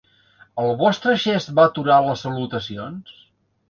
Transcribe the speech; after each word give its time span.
El 0.63 0.71
vostre 0.79 1.15
gest 1.25 1.53
va 1.61 1.69
aturar 1.71 2.01
les 2.09 2.29
salutacions? 2.29 3.19